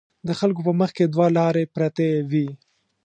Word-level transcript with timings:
د 0.27 0.29
خلکو 0.39 0.61
په 0.67 0.73
مخکې 0.81 1.03
دوه 1.13 1.27
لارې 1.37 1.63
پرتې 1.75 2.09
وي. 2.31 2.47